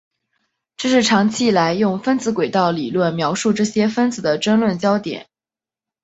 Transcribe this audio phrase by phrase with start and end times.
[0.77, 5.27] 这是长期以来用分子轨道理论描述这些分子的争论焦点。